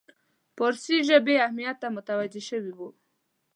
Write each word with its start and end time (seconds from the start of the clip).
فارسي 0.55 0.97
ژبې 1.07 1.35
اهمیت 1.45 1.77
ته 1.81 1.87
متوجه 1.95 2.41
شوی 2.49 2.71
وو. 2.77 2.89